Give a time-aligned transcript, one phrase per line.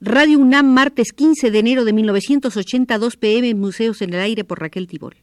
[0.00, 4.86] Radio UNAM, martes 15 de enero de 1982 pm, Museos en el Aire por Raquel
[4.86, 5.16] Tibol.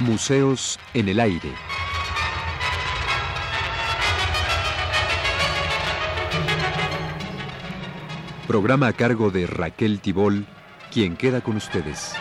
[0.00, 1.50] Museos en el Aire.
[8.46, 10.44] Programa a cargo de Raquel Tibol,
[10.92, 12.14] quien queda con ustedes.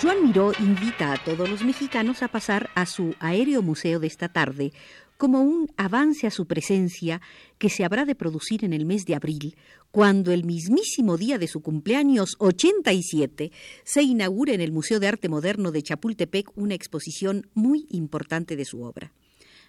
[0.00, 4.28] Joan Miró invita a todos los mexicanos a pasar a su aéreo museo de esta
[4.28, 4.72] tarde
[5.16, 7.20] como un avance a su presencia
[7.58, 9.56] que se habrá de producir en el mes de abril,
[9.90, 13.50] cuando el mismísimo día de su cumpleaños 87
[13.82, 18.64] se inaugura en el Museo de Arte Moderno de Chapultepec una exposición muy importante de
[18.64, 19.12] su obra.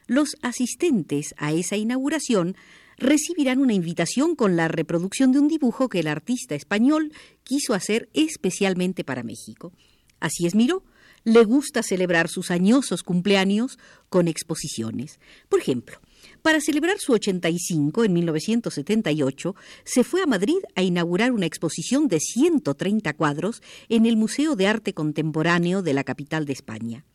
[0.05, 2.55] Los asistentes a esa inauguración
[2.97, 8.09] recibirán una invitación con la reproducción de un dibujo que el artista español quiso hacer
[8.13, 9.73] especialmente para México.
[10.19, 10.83] Así es Miró,
[11.23, 13.77] le gusta celebrar sus añosos cumpleaños
[14.09, 15.19] con exposiciones.
[15.49, 15.99] Por ejemplo,
[16.41, 22.19] para celebrar su 85 en 1978, se fue a Madrid a inaugurar una exposición de
[22.19, 27.05] 130 cuadros en el Museo de Arte Contemporáneo de la capital de España.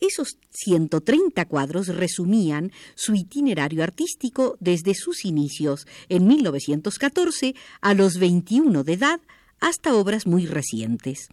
[0.00, 8.84] Esos 130 cuadros resumían su itinerario artístico desde sus inicios en 1914 a los 21
[8.84, 9.20] de edad
[9.60, 11.28] hasta obras muy recientes.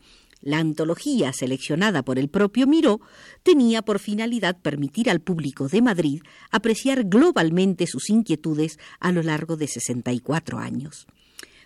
[0.45, 3.01] La antología seleccionada por el propio Miró
[3.41, 9.57] tenía por finalidad permitir al público de Madrid apreciar globalmente sus inquietudes a lo largo
[9.57, 11.07] de 64 años.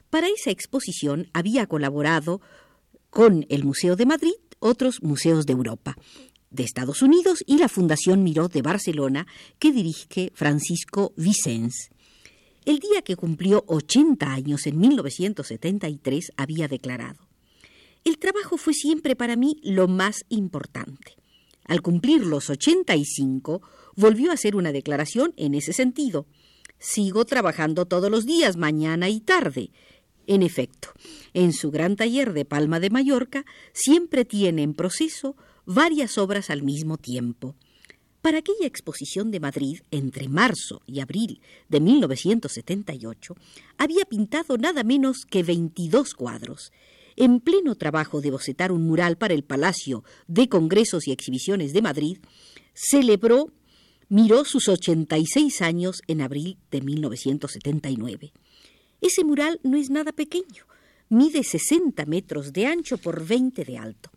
[0.10, 2.40] Para esa exposición había colaborado
[3.10, 5.98] con el Museo de Madrid otros museos de Europa,
[6.50, 9.28] de Estados Unidos y la Fundación Miró de Barcelona,
[9.60, 11.90] que dirige Francisco Vicens.
[12.64, 17.29] El día que cumplió 80 años en 1973 había declarado
[18.10, 21.16] el trabajo fue siempre para mí lo más importante.
[21.66, 23.62] Al cumplir los 85,
[23.96, 26.26] volvió a hacer una declaración en ese sentido.
[26.80, 29.70] Sigo trabajando todos los días, mañana y tarde.
[30.26, 30.90] En efecto,
[31.34, 35.36] en su gran taller de Palma de Mallorca siempre tiene en proceso
[35.66, 37.56] varias obras al mismo tiempo.
[38.22, 43.36] Para aquella exposición de Madrid, entre marzo y abril de 1978,
[43.78, 46.72] había pintado nada menos que 22 cuadros
[47.20, 51.82] en pleno trabajo de bocetar un mural para el Palacio de Congresos y Exhibiciones de
[51.82, 52.18] Madrid,
[52.74, 53.52] celebró,
[54.08, 58.32] miró sus 86 años en abril de 1979.
[59.02, 60.66] Ese mural no es nada pequeño,
[61.10, 64.10] mide 60 metros de ancho por 20 de alto.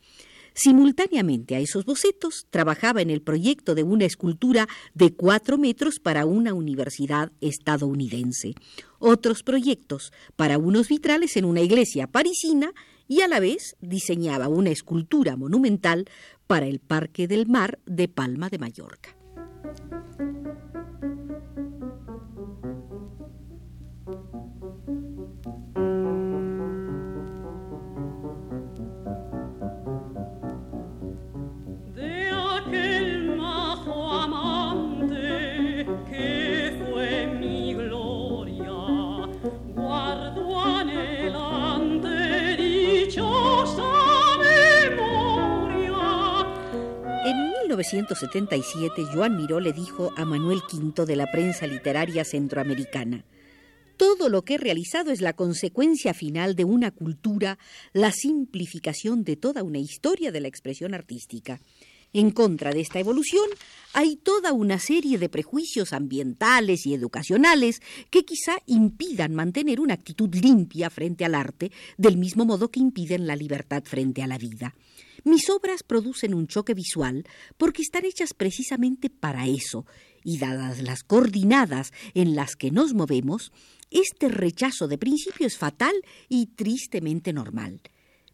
[0.54, 6.26] Simultáneamente a esos bocetos, trabajaba en el proyecto de una escultura de cuatro metros para
[6.26, 8.54] una universidad estadounidense,
[8.98, 12.72] otros proyectos para unos vitrales en una iglesia parisina
[13.08, 16.06] y a la vez diseñaba una escultura monumental
[16.46, 19.16] para el Parque del Mar de Palma de Mallorca.
[47.92, 53.24] 1977, Joan Miró le dijo a Manuel V de la prensa literaria centroamericana,
[53.98, 57.58] todo lo que he realizado es la consecuencia final de una cultura,
[57.92, 61.60] la simplificación de toda una historia de la expresión artística.
[62.14, 63.46] En contra de esta evolución
[63.92, 67.80] hay toda una serie de prejuicios ambientales y educacionales
[68.10, 73.26] que quizá impidan mantener una actitud limpia frente al arte, del mismo modo que impiden
[73.26, 74.74] la libertad frente a la vida.
[75.24, 77.24] Mis obras producen un choque visual
[77.56, 79.86] porque están hechas precisamente para eso,
[80.24, 83.52] y dadas las coordinadas en las que nos movemos,
[83.90, 85.94] este rechazo de principio es fatal
[86.28, 87.80] y tristemente normal.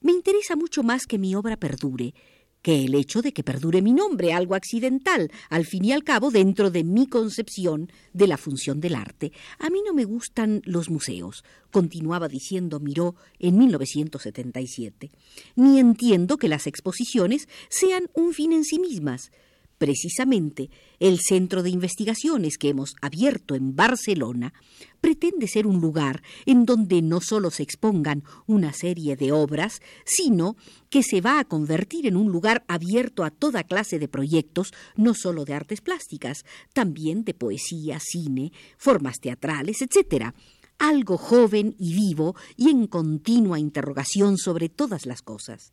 [0.00, 2.14] Me interesa mucho más que mi obra perdure,
[2.62, 6.30] que el hecho de que perdure mi nombre, algo accidental, al fin y al cabo,
[6.30, 9.32] dentro de mi concepción de la función del arte.
[9.58, 15.10] A mí no me gustan los museos, continuaba diciendo Miró en 1977,
[15.56, 19.30] ni entiendo que las exposiciones sean un fin en sí mismas.
[19.78, 24.52] Precisamente, el centro de investigaciones que hemos abierto en Barcelona
[25.00, 30.56] pretende ser un lugar en donde no solo se expongan una serie de obras, sino
[30.90, 35.14] que se va a convertir en un lugar abierto a toda clase de proyectos, no
[35.14, 40.34] solo de artes plásticas, también de poesía, cine, formas teatrales, etc.
[40.80, 45.72] algo joven y vivo y en continua interrogación sobre todas las cosas.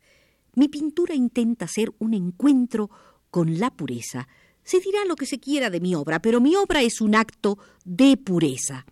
[0.54, 2.88] Mi pintura intenta ser un encuentro
[3.36, 4.28] con la pureza.
[4.64, 7.58] Se dirá lo que se quiera de mi obra, pero mi obra es un acto
[7.84, 8.86] de pureza.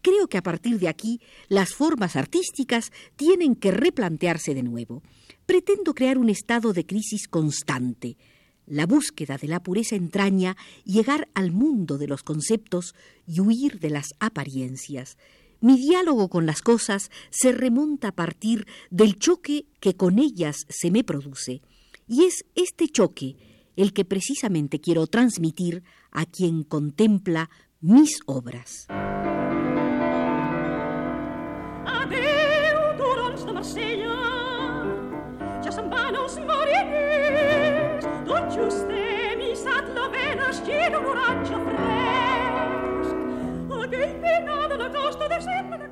[0.00, 5.02] Creo que a partir de aquí las formas artísticas tienen que replantearse de nuevo.
[5.44, 8.16] Pretendo crear un estado de crisis constante.
[8.64, 10.56] La búsqueda de la pureza entraña
[10.86, 12.94] llegar al mundo de los conceptos
[13.26, 15.18] y huir de las apariencias.
[15.60, 20.90] Mi diálogo con las cosas se remonta a partir del choque que con ellas se
[20.90, 21.60] me produce.
[22.08, 23.36] Y es este choque
[23.76, 28.86] el que precisamente quiero transmitir a quien contempla mis obras.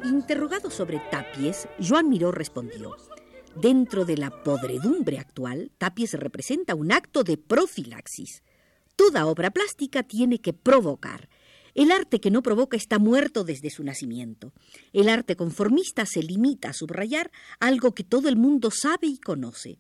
[0.05, 2.97] Interrogado sobre Tapies, Joan Miró respondió:
[3.57, 8.43] Dentro de la podredumbre actual, Tapies representa un acto de profilaxis.
[8.97, 11.29] Toda obra plástica tiene que provocar.
[11.75, 14.53] El arte que no provoca está muerto desde su nacimiento.
[14.93, 19.79] El arte conformista se limita a subrayar algo que todo el mundo sabe y conoce.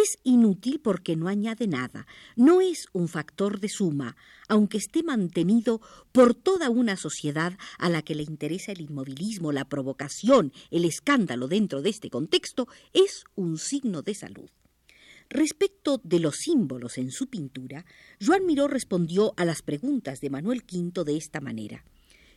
[0.00, 2.06] Es inútil porque no añade nada,
[2.36, 4.16] no es un factor de suma,
[4.46, 5.80] aunque esté mantenido
[6.12, 11.48] por toda una sociedad a la que le interesa el inmovilismo, la provocación, el escándalo
[11.48, 14.48] dentro de este contexto, es un signo de salud.
[15.30, 17.84] Respecto de los símbolos en su pintura,
[18.24, 21.84] Joan Miró respondió a las preguntas de Manuel V de esta manera.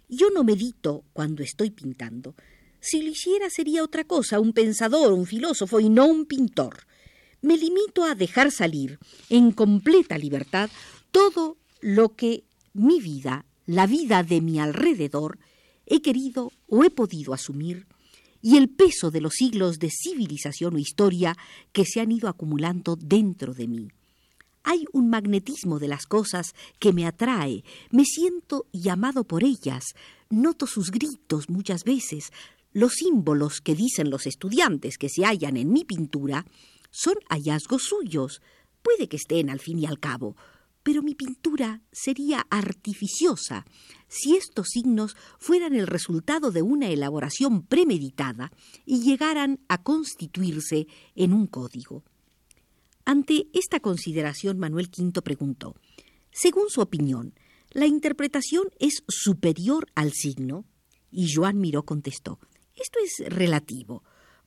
[0.10, 2.34] Yo no medito cuando estoy pintando.
[2.80, 6.88] Si lo hiciera sería otra cosa, un pensador, un filósofo y no un pintor
[7.42, 9.00] me limito a dejar salir
[9.30, 10.70] en completa libertad
[11.12, 12.44] todo lo que
[12.74, 15.40] mi vida, la vida de mi alrededor,
[15.86, 17.88] he querido o he podido asumir
[18.42, 21.38] y el peso de los siglos de civilización o historia
[21.72, 23.88] que se han ido acumulando dentro de mí.
[24.64, 29.84] Hay un magnetismo de las cosas que me atrae, me siento llamado por ellas,
[30.30, 32.32] noto sus gritos muchas veces,
[32.74, 36.46] los símbolos que dicen los estudiantes que se hallan en mi pintura
[36.92, 38.42] son hallazgos suyos.
[38.84, 40.36] Puede que estén al fin y al cabo,
[40.84, 43.66] pero mi pintura sería artificiosa
[44.08, 48.52] si estos signos fueran el resultado de una elaboración premeditada
[48.86, 52.04] y llegaran a constituirse en un código.
[53.06, 55.76] Ante esta consideración, Manuel V preguntó,
[56.32, 57.34] según su opinión,
[57.72, 60.66] ¿la interpretación es superior al signo?
[61.12, 62.40] Y Joan Miró contestó,
[62.76, 64.04] esto es relativo.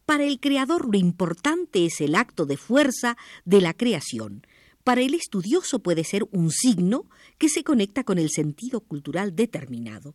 [0.07, 4.47] Para el creador lo importante es el acto de fuerza de la creación.
[4.85, 7.09] Para el estudioso puede ser un signo
[7.39, 10.15] que se conecta con el sentido cultural determinado.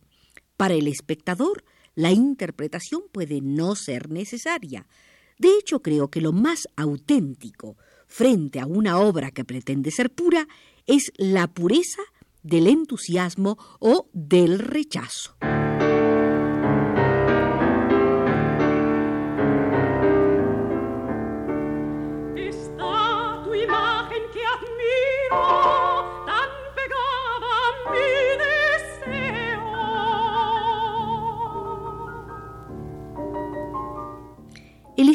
[0.56, 1.64] Para el espectador,
[1.96, 4.86] la interpretación puede no ser necesaria.
[5.38, 7.76] De hecho, creo que lo más auténtico
[8.06, 10.46] frente a una obra que pretende ser pura
[10.86, 12.02] es la pureza
[12.42, 15.36] del entusiasmo o del rechazo.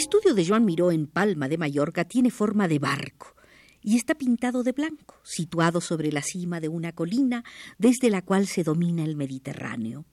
[0.05, 3.35] Estudio de Joan Miró en Palma de Mallorca tiene forma de barco
[3.81, 7.43] y está pintado de blanco, situado sobre la cima de una colina
[7.79, 10.05] desde la cual se domina el Mediterráneo.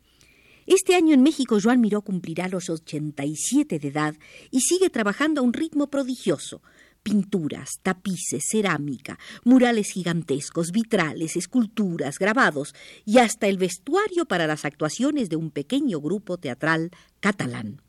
[0.67, 4.15] Este año en México Joan Miró cumplirá los 87 de edad
[4.51, 6.63] y sigue trabajando a un ritmo prodigioso.
[7.03, 15.29] Pinturas, tapices, cerámica, murales gigantescos, vitrales, esculturas, grabados y hasta el vestuario para las actuaciones
[15.29, 17.83] de un pequeño grupo teatral catalán.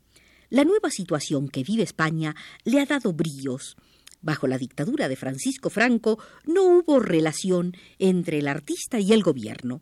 [0.54, 3.74] La nueva situación que vive España le ha dado bríos.
[4.22, 9.80] Bajo la dictadura de Francisco Franco no hubo relación entre el artista y el gobierno.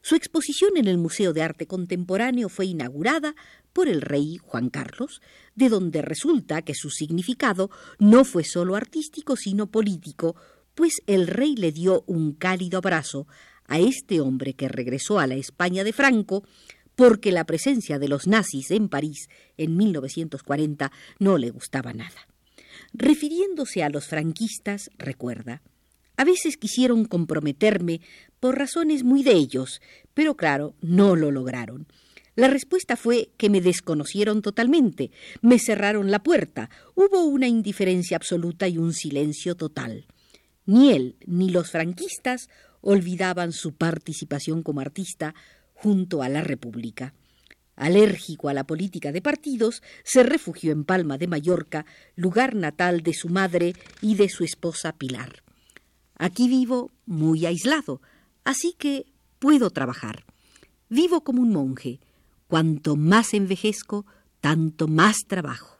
[0.00, 3.34] Su exposición en el Museo de Arte Contemporáneo fue inaugurada
[3.74, 5.20] por el rey Juan Carlos,
[5.56, 10.36] de donde resulta que su significado no fue solo artístico, sino político,
[10.74, 13.26] pues el rey le dio un cálido abrazo
[13.66, 16.44] a este hombre que regresó a la España de Franco
[16.96, 22.28] porque la presencia de los nazis en París en 1940 no le gustaba nada.
[22.92, 25.62] Refiriéndose a los franquistas, recuerda,
[26.16, 28.00] a veces quisieron comprometerme
[28.40, 29.80] por razones muy de ellos,
[30.14, 31.86] pero claro, no lo lograron.
[32.36, 38.66] La respuesta fue que me desconocieron totalmente, me cerraron la puerta, hubo una indiferencia absoluta
[38.66, 40.06] y un silencio total.
[40.66, 42.48] Ni él ni los franquistas
[42.80, 45.34] olvidaban su participación como artista
[45.74, 47.14] junto a la República.
[47.76, 53.14] Alérgico a la política de partidos, se refugió en Palma de Mallorca, lugar natal de
[53.14, 55.42] su madre y de su esposa Pilar.
[56.16, 58.00] Aquí vivo muy aislado,
[58.44, 59.06] así que
[59.40, 60.24] puedo trabajar.
[60.88, 62.00] Vivo como un monje.
[62.46, 64.06] Cuanto más envejezco,
[64.40, 65.78] tanto más trabajo.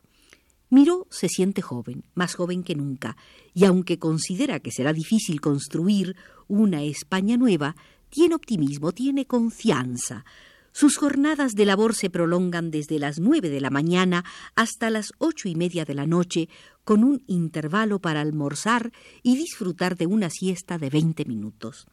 [0.70, 3.16] Miró se siente joven, más joven que nunca,
[3.52, 6.16] y aunque considera que será difícil construir
[6.48, 7.76] una España nueva,
[8.14, 10.24] tiene optimismo, tiene confianza.
[10.70, 15.48] Sus jornadas de labor se prolongan desde las nueve de la mañana hasta las ocho
[15.48, 16.48] y media de la noche,
[16.84, 18.92] con un intervalo para almorzar
[19.24, 21.88] y disfrutar de una siesta de veinte minutos.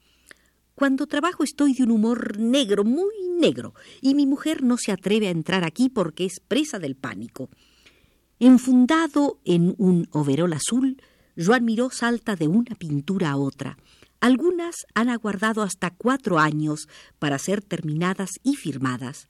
[0.76, 5.28] Cuando trabajo estoy de un humor negro, muy negro, y mi mujer no se atreve
[5.28, 7.50] a entrar aquí porque es presa del pánico.
[8.40, 11.02] Enfundado en un overol azul,
[11.36, 13.80] Joan Miró salta de una pintura a otra.
[14.22, 16.88] Algunas han aguardado hasta cuatro años
[17.20, 19.28] para ser terminadas y firmadas.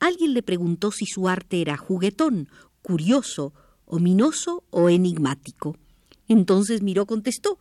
[0.00, 2.48] Alguien le preguntó si su arte era juguetón,
[2.80, 3.52] curioso,
[3.84, 5.76] ominoso o enigmático.
[6.28, 7.58] Entonces Miró contestó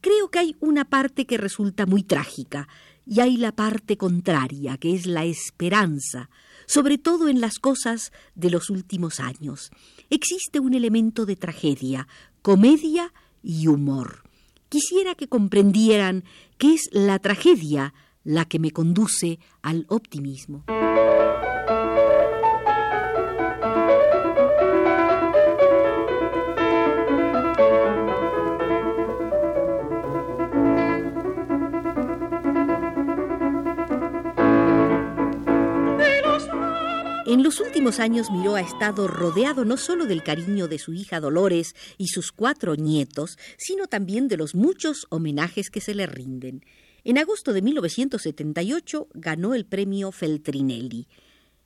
[0.00, 2.68] Creo que hay una parte que resulta muy trágica
[3.06, 6.28] y hay la parte contraria, que es la esperanza,
[6.66, 9.70] sobre todo en las cosas de los últimos años.
[10.10, 12.08] Existe un elemento de tragedia,
[12.42, 13.12] comedia
[13.42, 14.24] y humor.
[14.72, 16.24] Quisiera que comprendieran
[16.56, 17.92] que es la tragedia
[18.24, 20.64] la que me conduce al optimismo.
[37.82, 42.06] Últimos años Miró ha estado rodeado no solo del cariño de su hija Dolores y
[42.06, 46.64] sus cuatro nietos, sino también de los muchos homenajes que se le rinden.
[47.02, 51.08] En agosto de 1978 ganó el premio Feltrinelli.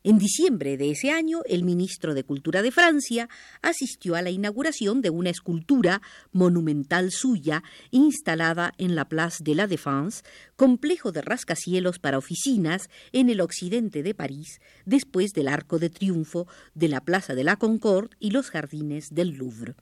[0.07, 3.29] En diciembre de ese año, el ministro de Cultura de Francia
[3.61, 9.67] asistió a la inauguración de una escultura monumental suya instalada en la Place de la
[9.67, 10.23] Défense,
[10.55, 16.47] complejo de rascacielos para oficinas en el occidente de París, después del Arco de Triunfo
[16.73, 19.75] de la Plaza de la Concorde y los jardines del Louvre.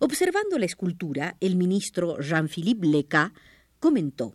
[0.00, 3.32] Observando la escultura, el ministro Jean-Philippe Leca
[3.78, 4.34] comentó: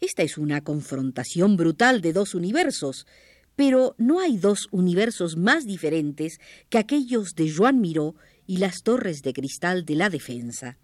[0.00, 3.06] Esta es una confrontación brutal de dos universos
[3.56, 8.14] pero no hay dos universos más diferentes que aquellos de Joan Miró
[8.46, 10.78] y las torres de cristal de la defensa.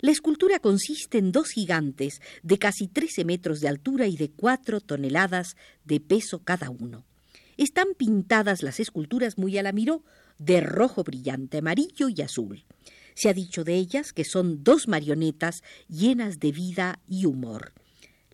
[0.00, 4.80] La escultura consiste en dos gigantes de casi 13 metros de altura y de cuatro
[4.80, 7.04] toneladas de peso cada uno.
[7.56, 10.04] Están pintadas las esculturas muy a la Miró,
[10.38, 12.64] de rojo brillante, amarillo y azul.
[13.14, 17.72] Se ha dicho de ellas que son dos marionetas llenas de vida y humor.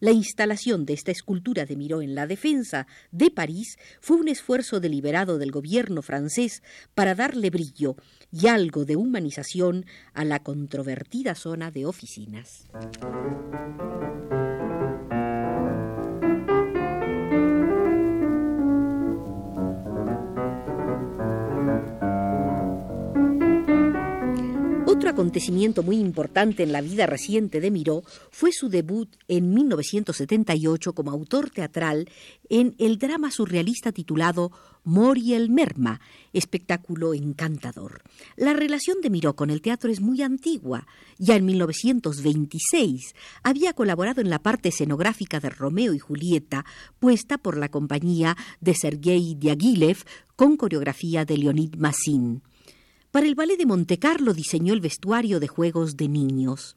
[0.01, 4.81] La instalación de esta escultura de Miró en la defensa de París fue un esfuerzo
[4.81, 6.63] deliberado del gobierno francés
[6.95, 7.97] para darle brillo
[8.33, 12.67] y algo de humanización a la controvertida zona de oficinas.
[25.35, 31.11] Acontecimiento muy importante en la vida reciente de Miró fue su debut en 1978 como
[31.11, 32.09] autor teatral
[32.49, 34.53] en el drama surrealista titulado
[34.85, 36.01] Mori el Merma,
[36.33, 38.03] espectáculo encantador.
[38.37, 40.87] La relación de Miró con el teatro es muy antigua.
[41.19, 46.65] Ya en 1926 había colaborado en la parte escenográfica de Romeo y Julieta,
[47.01, 50.05] puesta por la compañía de Sergei Diaghilev
[50.37, 52.43] con coreografía de Leonid Massin.
[53.15, 56.75] Para el ballet de Montecarlo diseñó el vestuario de juegos de niños.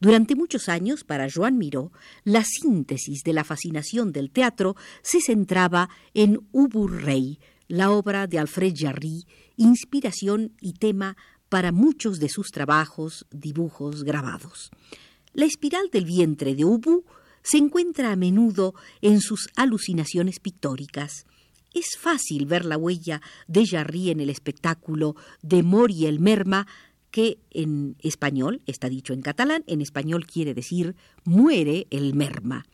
[0.00, 1.92] Durante muchos años, para Joan Miró,
[2.24, 8.38] la síntesis de la fascinación del teatro se centraba en Ubu Rey, la obra de
[8.38, 11.18] Alfred Jarry, inspiración y tema
[11.50, 14.70] para muchos de sus trabajos, dibujos, grabados.
[15.34, 17.04] La espiral del vientre de Ubu
[17.42, 21.26] se encuentra a menudo en sus alucinaciones pictóricas.
[21.76, 26.66] Es fácil ver la huella de Jarry en el espectáculo de Mori el Merma,
[27.10, 32.64] que en español, está dicho en catalán, en español quiere decir muere el merma.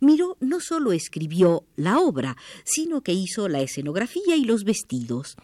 [0.00, 5.36] Miró no solo escribió la obra, sino que hizo la escenografía y los vestidos.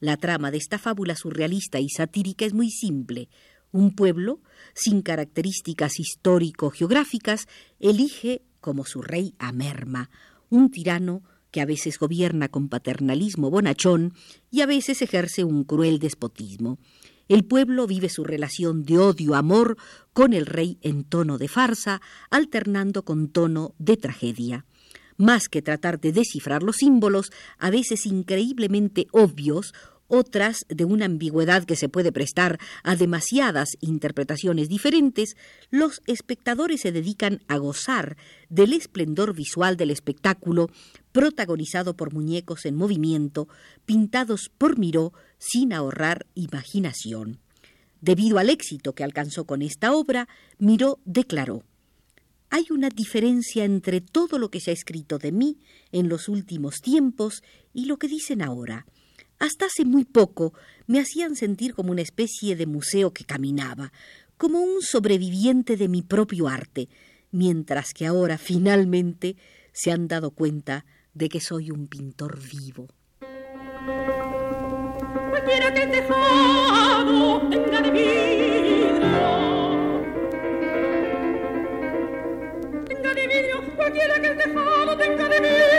[0.00, 3.28] La trama de esta fábula surrealista y satírica es muy simple.
[3.70, 4.40] Un pueblo,
[4.72, 7.48] sin características histórico-geográficas,
[7.80, 10.08] elige como su rey a Merma,
[10.48, 11.22] un tirano
[11.52, 14.14] que a veces gobierna con paternalismo bonachón
[14.50, 16.78] y a veces ejerce un cruel despotismo.
[17.28, 19.76] El pueblo vive su relación de odio-amor
[20.12, 24.66] con el rey en tono de farsa, alternando con tono de tragedia.
[25.18, 29.72] más que tratar de descifrar los símbolos, a veces increíblemente obvios,
[30.12, 35.36] otras de una ambigüedad que se puede prestar a demasiadas interpretaciones diferentes,
[35.70, 38.18] los espectadores se dedican a gozar
[38.50, 40.68] del esplendor visual del espectáculo
[41.12, 43.48] protagonizado por muñecos en movimiento,
[43.86, 47.40] pintados por Miró sin ahorrar imaginación.
[48.02, 50.28] Debido al éxito que alcanzó con esta obra,
[50.58, 51.64] Miró declaró
[52.54, 55.56] hay una diferencia entre todo lo que se ha escrito de mí
[55.90, 57.42] en los últimos tiempos
[57.72, 58.84] y lo que dicen ahora.
[59.42, 60.54] Hasta hace muy poco
[60.86, 63.92] me hacían sentir como una especie de museo que caminaba,
[64.36, 66.88] como un sobreviviente de mi propio arte,
[67.32, 69.34] mientras que ahora finalmente
[69.72, 72.86] se han dado cuenta de que soy un pintor vivo.
[75.30, 77.90] Cualquiera que tejado tenga de
[82.86, 85.71] tenga de cualquiera que tejado tenga de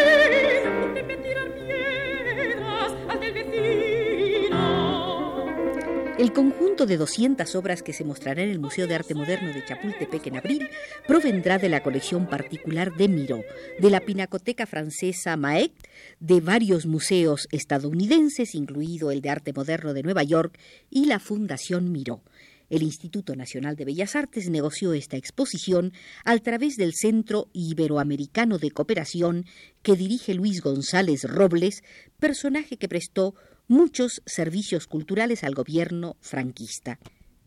[6.24, 9.66] el conjunto de 200 obras que se mostrará en el Museo de Arte Moderno de
[9.66, 10.70] Chapultepec en abril
[11.06, 13.42] provendrá de la colección particular de Miró,
[13.78, 15.74] de la Pinacoteca Francesa Maet,
[16.22, 20.58] de varios museos estadounidenses, incluido el de Arte Moderno de Nueva York
[20.90, 22.24] y la Fundación Miró.
[22.70, 25.92] El Instituto Nacional de Bellas Artes negoció esta exposición
[26.24, 29.46] a través del Centro Iberoamericano de Cooperación
[29.82, 31.84] que dirige Luis González Robles,
[32.18, 33.36] personaje que prestó
[33.68, 37.00] muchos servicios culturales al gobierno franquista.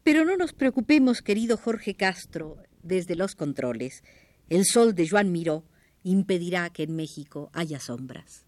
[0.02, 4.02] Pero no nos preocupemos, querido Jorge Castro, desde los controles.
[4.48, 5.64] El sol de Joan Miró
[6.04, 8.46] impedirá que en México haya sombras.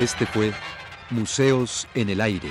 [0.00, 0.52] Este fue
[1.10, 2.50] Museos en el Aire.